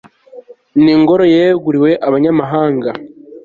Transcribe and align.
n'ingoro 0.83 1.23
yeguriwe 1.35 1.91
abanyamahanga 2.07 2.89